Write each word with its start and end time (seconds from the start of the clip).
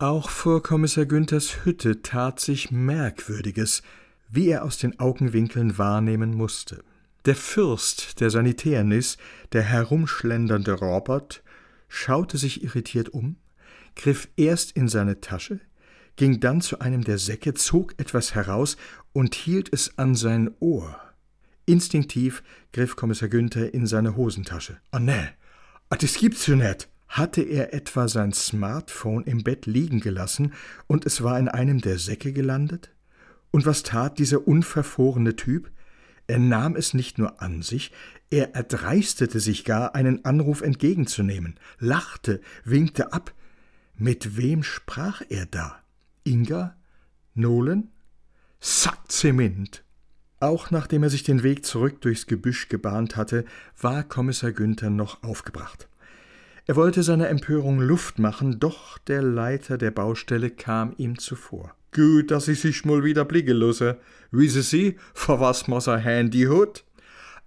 Auch 0.00 0.30
vor 0.30 0.62
Kommissar 0.62 1.06
Günthers 1.06 1.64
Hütte 1.64 2.02
tat 2.02 2.38
sich 2.38 2.70
Merkwürdiges, 2.70 3.82
wie 4.28 4.48
er 4.48 4.62
aus 4.62 4.78
den 4.78 5.00
Augenwinkeln 5.00 5.76
wahrnehmen 5.76 6.36
musste. 6.36 6.84
Der 7.24 7.34
Fürst 7.34 8.20
der 8.20 8.30
Sanitärnis, 8.30 9.18
der 9.50 9.62
herumschlendernde 9.62 10.74
Robert, 10.74 11.42
schaute 11.88 12.38
sich 12.38 12.62
irritiert 12.62 13.08
um, 13.08 13.38
griff 13.96 14.28
erst 14.36 14.70
in 14.70 14.86
seine 14.86 15.20
Tasche, 15.20 15.58
ging 16.14 16.38
dann 16.38 16.60
zu 16.60 16.78
einem 16.78 17.02
der 17.02 17.18
Säcke, 17.18 17.54
zog 17.54 17.98
etwas 17.98 18.36
heraus 18.36 18.76
und 19.12 19.34
hielt 19.34 19.72
es 19.72 19.98
an 19.98 20.14
sein 20.14 20.54
Ohr. 20.60 20.96
Instinktiv 21.66 22.44
griff 22.72 22.94
Kommissar 22.94 23.28
Günther 23.28 23.74
in 23.74 23.88
seine 23.88 24.14
Hosentasche. 24.14 24.78
Oh, 24.92 25.00
ne, 25.00 25.30
ah, 25.90 25.96
das 25.96 26.14
gibt's 26.14 26.46
ja 26.46 26.54
nicht. 26.54 26.88
Hatte 27.08 27.42
er 27.42 27.72
etwa 27.72 28.06
sein 28.06 28.32
Smartphone 28.32 29.24
im 29.24 29.42
Bett 29.42 29.66
liegen 29.66 30.00
gelassen 30.00 30.52
und 30.86 31.06
es 31.06 31.22
war 31.22 31.38
in 31.38 31.48
einem 31.48 31.80
der 31.80 31.98
Säcke 31.98 32.32
gelandet? 32.32 32.90
Und 33.50 33.64
was 33.66 33.82
tat 33.82 34.18
dieser 34.18 34.46
unverfrorene 34.46 35.34
Typ? 35.34 35.70
Er 36.26 36.38
nahm 36.38 36.76
es 36.76 36.92
nicht 36.92 37.16
nur 37.16 37.40
an 37.40 37.62
sich, 37.62 37.92
er 38.30 38.54
erdreistete 38.54 39.40
sich 39.40 39.64
gar, 39.64 39.94
einen 39.94 40.26
Anruf 40.26 40.60
entgegenzunehmen, 40.60 41.58
lachte, 41.78 42.42
winkte 42.64 43.14
ab. 43.14 43.32
Mit 43.96 44.36
wem 44.36 44.62
sprach 44.62 45.22
er 45.30 45.46
da? 45.46 45.80
Inga? 46.24 46.76
Nolen? 47.34 47.90
Sackzement! 48.60 49.82
Auch 50.40 50.70
nachdem 50.70 51.02
er 51.02 51.10
sich 51.10 51.22
den 51.22 51.42
Weg 51.42 51.64
zurück 51.64 52.02
durchs 52.02 52.26
Gebüsch 52.26 52.68
gebahnt 52.68 53.16
hatte, 53.16 53.44
war 53.80 54.04
Kommissar 54.04 54.52
Günther 54.52 54.90
noch 54.90 55.22
aufgebracht. 55.22 55.88
Er 56.68 56.76
wollte 56.76 57.02
seiner 57.02 57.30
Empörung 57.30 57.80
Luft 57.80 58.18
machen, 58.18 58.60
doch 58.60 58.98
der 58.98 59.22
Leiter 59.22 59.78
der 59.78 59.90
Baustelle 59.90 60.50
kam 60.50 60.92
ihm 60.98 61.18
zuvor. 61.18 61.74
Gut, 61.94 62.30
dass 62.30 62.46
ich 62.46 62.60
sich 62.60 62.84
mal 62.84 63.02
wieder 63.04 63.24
blicken 63.24 63.56
lasse. 63.56 63.96
Wissen 64.32 64.60
Sie, 64.60 64.96
vor 65.14 65.40
was 65.40 65.66
man 65.66 65.80
sein 65.80 66.00
Handy 66.00 66.42
hat? 66.42 66.84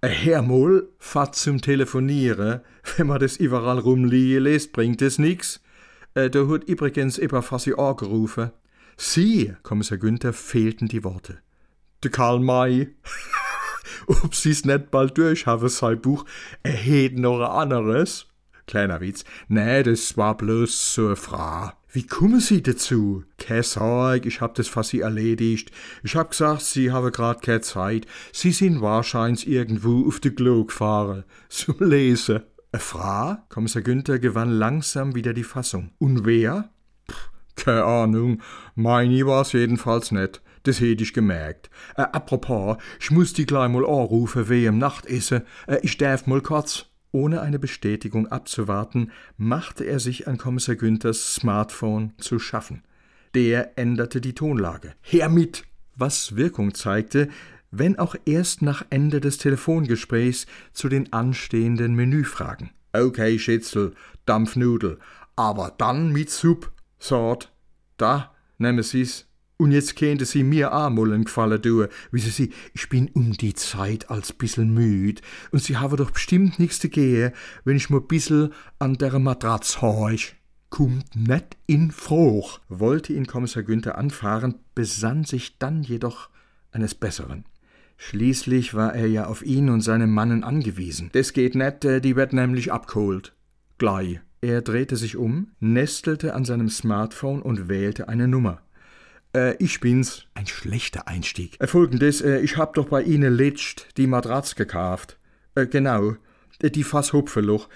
Ein 0.00 0.10
Hermol 0.10 0.88
fahrt 0.98 1.36
zum 1.36 1.60
Telefonieren. 1.60 2.62
Wenn 2.96 3.06
man 3.06 3.20
das 3.20 3.36
überall 3.36 3.78
rumliegen 3.78 4.42
lässt, 4.42 4.72
bringt 4.72 5.00
es 5.00 5.20
nix. 5.20 5.60
Äh, 6.14 6.28
da 6.28 6.48
hat 6.48 6.64
übrigens 6.64 7.16
immer 7.16 7.42
fast 7.42 7.68
angerufen. 7.78 8.50
Sie, 8.96 9.54
Kommissar 9.62 9.98
Günther, 9.98 10.32
fehlten 10.32 10.88
die 10.88 11.04
Worte. 11.04 11.38
Der 12.02 12.10
Karl 12.10 12.40
May. 12.40 12.88
Ob 14.08 14.34
sie's 14.34 14.64
nicht 14.64 14.90
bald 14.90 15.16
durchhaben, 15.16 15.68
sein 15.68 16.00
Buch, 16.00 16.24
er 16.64 16.72
hätt 16.72 17.16
noch 17.16 17.38
ein 17.38 17.70
anderes. 17.70 18.26
Kleiner 18.66 19.00
Witz. 19.00 19.24
Nee, 19.48 19.82
das 19.82 20.16
war 20.16 20.36
bloß 20.36 20.94
so 20.94 21.06
eine 21.06 21.16
Frage. 21.16 21.74
Wie 21.94 22.06
kommen 22.06 22.40
Sie 22.40 22.62
dazu? 22.62 23.24
Keine 23.36 23.62
Sorge, 23.62 24.26
ich 24.26 24.40
hab 24.40 24.54
das 24.54 24.68
fast 24.68 24.90
Sie 24.90 25.00
erledigt. 25.00 25.70
Ich 26.02 26.16
hab 26.16 26.30
gesagt, 26.30 26.62
Sie 26.62 26.90
haben 26.90 27.12
grad 27.12 27.42
keine 27.42 27.60
Zeit. 27.60 28.06
Sie 28.32 28.52
sind 28.52 28.80
wahrscheinlich 28.80 29.46
irgendwo 29.46 30.08
auf 30.08 30.18
de 30.18 30.30
Klo 30.32 30.64
gefahren. 30.64 31.24
Zum 31.50 31.76
Lesen. 31.80 32.42
Eine 32.72 32.80
Frau? 32.80 33.36
Kommissar 33.50 33.82
Günther 33.82 34.18
gewann 34.18 34.50
langsam 34.50 35.14
wieder 35.14 35.34
die 35.34 35.44
Fassung. 35.44 35.90
Und 35.98 36.24
wer? 36.24 36.70
Pff, 37.10 37.30
keine 37.56 37.84
Ahnung. 37.84 38.40
Meine 38.74 39.26
war's 39.26 39.52
jedenfalls 39.52 40.12
nicht. 40.12 40.40
Das 40.62 40.80
hätt 40.80 41.00
ich 41.00 41.12
gemerkt. 41.12 41.68
Äh, 41.96 42.02
apropos, 42.02 42.78
ich 43.00 43.10
muss 43.10 43.34
die 43.34 43.44
gleich 43.44 43.68
mal 43.68 43.84
anrufen, 43.84 44.48
weh 44.48 44.64
im 44.64 44.78
Nachtessen. 44.78 45.42
Äh, 45.66 45.80
ich 45.82 45.98
darf 45.98 46.26
mal 46.26 46.40
kurz. 46.40 46.86
Ohne 47.12 47.42
eine 47.42 47.58
Bestätigung 47.58 48.26
abzuwarten, 48.26 49.12
machte 49.36 49.84
er 49.84 50.00
sich 50.00 50.26
an 50.26 50.38
Kommissar 50.38 50.74
Günthers 50.74 51.34
Smartphone 51.34 52.14
zu 52.18 52.38
schaffen. 52.38 52.82
Der 53.34 53.78
änderte 53.78 54.20
die 54.20 54.34
Tonlage. 54.34 54.94
Her 55.02 55.28
mit! 55.28 55.64
Was 55.94 56.36
Wirkung 56.36 56.72
zeigte, 56.74 57.28
wenn 57.70 57.98
auch 57.98 58.14
erst 58.24 58.62
nach 58.62 58.84
Ende 58.90 59.20
des 59.20 59.38
Telefongesprächs 59.38 60.46
zu 60.72 60.88
den 60.88 61.12
anstehenden 61.12 61.94
Menüfragen. 61.94 62.70
Okay, 62.92 63.38
Schätzel, 63.38 63.94
Dampfnudel, 64.26 64.98
aber 65.36 65.74
dann 65.76 66.12
mit 66.12 66.30
Supp, 66.30 66.72
Sort. 66.98 67.52
Da, 67.96 68.34
nehmen 68.58 68.82
Sie's. 68.82 69.26
Und 69.62 69.70
jetzt 69.70 69.94
könnte 69.94 70.24
sie 70.24 70.42
mir 70.42 70.74
auch 70.74 70.90
mal 70.90 71.12
einen 71.12 71.22
Gefallen 71.22 71.62
tun. 71.62 71.86
Wissen 72.10 72.32
Sie, 72.32 72.50
ich 72.74 72.88
bin 72.88 73.08
um 73.14 73.34
die 73.34 73.54
Zeit 73.54 74.10
als 74.10 74.32
bissel 74.32 74.64
müd. 74.64 75.22
Und 75.52 75.62
Sie 75.62 75.76
haben 75.76 75.96
doch 75.96 76.10
bestimmt 76.10 76.58
nichts 76.58 76.80
zu 76.80 76.88
gehen, 76.88 77.30
wenn 77.62 77.76
ich 77.76 77.88
mal 77.88 78.00
bissel 78.00 78.50
an 78.80 78.94
der 78.94 79.16
Matratz 79.20 79.80
horch. 79.80 80.34
Kommt 80.68 81.14
net 81.14 81.56
in 81.68 81.92
Fruch, 81.92 82.58
wollte 82.68 83.12
ihn 83.12 83.28
Kommissar 83.28 83.62
Günther 83.62 83.98
anfahren, 83.98 84.56
besann 84.74 85.22
sich 85.22 85.58
dann 85.58 85.84
jedoch 85.84 86.28
eines 86.72 86.96
Besseren. 86.96 87.44
Schließlich 87.96 88.74
war 88.74 88.96
er 88.96 89.06
ja 89.06 89.26
auf 89.26 89.44
ihn 89.44 89.70
und 89.70 89.82
seine 89.82 90.08
Mannen 90.08 90.42
angewiesen. 90.42 91.10
Das 91.12 91.34
geht 91.34 91.54
net, 91.54 91.84
äh, 91.84 92.00
die 92.00 92.16
wird 92.16 92.32
nämlich 92.32 92.72
abgeholt. 92.72 93.32
Gleich. 93.78 94.18
Er 94.40 94.60
drehte 94.60 94.96
sich 94.96 95.16
um, 95.16 95.52
nestelte 95.60 96.34
an 96.34 96.44
seinem 96.44 96.68
Smartphone 96.68 97.40
und 97.40 97.68
wählte 97.68 98.08
eine 98.08 98.26
Nummer. 98.26 98.60
Äh, 99.34 99.56
ich 99.56 99.80
bin's. 99.80 100.26
Ein 100.34 100.46
schlechter 100.46 101.08
Einstieg. 101.08 101.56
Äh, 101.60 101.66
Folgendes, 101.66 102.20
äh, 102.20 102.38
ich 102.40 102.56
hab 102.56 102.74
doch 102.74 102.88
bei 102.88 103.02
Ihnen 103.02 103.34
letzt 103.34 103.88
die 103.96 104.06
Matratz 104.06 104.54
gekauft. 104.54 105.18
Äh, 105.54 105.66
genau, 105.66 106.14
äh, 106.60 106.70
die 106.70 106.84
Fasshupfeloch. 106.84 107.68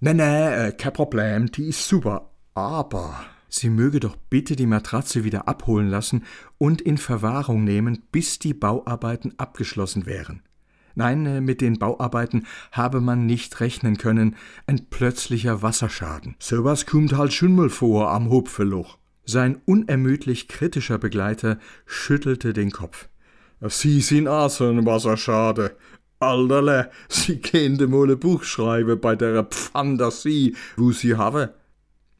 Nee, 0.00 0.14
nee, 0.14 0.68
äh, 0.68 0.72
kein 0.72 0.92
Problem, 0.92 1.50
die 1.50 1.68
ist 1.68 1.86
super. 1.88 2.30
Aber 2.54 3.24
sie 3.48 3.70
möge 3.70 4.00
doch 4.00 4.16
bitte 4.16 4.56
die 4.56 4.66
Matratze 4.66 5.24
wieder 5.24 5.48
abholen 5.48 5.88
lassen 5.88 6.24
und 6.58 6.80
in 6.80 6.98
Verwahrung 6.98 7.64
nehmen, 7.64 8.02
bis 8.12 8.38
die 8.38 8.54
Bauarbeiten 8.54 9.34
abgeschlossen 9.38 10.06
wären. 10.06 10.42
Nein, 10.96 11.44
mit 11.44 11.60
den 11.60 11.78
Bauarbeiten 11.78 12.46
habe 12.70 13.00
man 13.00 13.26
nicht 13.26 13.58
rechnen 13.60 13.98
können, 13.98 14.36
ein 14.68 14.86
plötzlicher 14.90 15.62
Wasserschaden. 15.62 16.36
Sowas 16.38 16.86
kommt 16.86 17.16
halt 17.16 17.32
schon 17.32 17.56
mal 17.56 17.68
vor 17.68 18.12
am 18.12 18.28
Hupfeloch. 18.30 18.98
Sein 19.24 19.60
unermüdlich 19.64 20.48
kritischer 20.48 20.98
Begleiter 20.98 21.58
schüttelte 21.86 22.52
den 22.52 22.70
Kopf. 22.70 23.08
Sie 23.60 24.00
sind 24.00 24.28
auch 24.28 24.50
so 24.50 24.68
ein 24.68 24.84
Wasserschade. 24.84 25.76
Alterle, 26.20 26.90
Sie 27.08 27.40
können 27.40 27.76
ein 27.80 28.18
Buch 28.18 28.44
schreiben 28.44 29.00
bei 29.00 29.16
der 29.16 29.44
Pfantasie, 29.44 30.56
wo 30.76 30.92
Sie 30.92 31.16
haben. 31.16 31.48